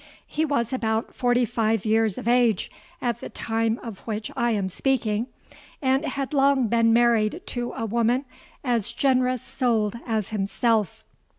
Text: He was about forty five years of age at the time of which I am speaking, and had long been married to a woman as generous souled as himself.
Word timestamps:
He 0.25 0.45
was 0.45 0.73
about 0.73 1.13
forty 1.13 1.45
five 1.45 1.85
years 1.85 2.17
of 2.17 2.27
age 2.27 2.71
at 3.03 3.19
the 3.19 3.29
time 3.29 3.79
of 3.83 3.99
which 4.07 4.31
I 4.35 4.49
am 4.49 4.67
speaking, 4.67 5.27
and 5.79 6.03
had 6.03 6.33
long 6.33 6.65
been 6.69 6.91
married 6.91 7.41
to 7.45 7.71
a 7.73 7.85
woman 7.85 8.25
as 8.63 8.93
generous 8.93 9.43
souled 9.43 9.99
as 10.07 10.29
himself. 10.29 11.05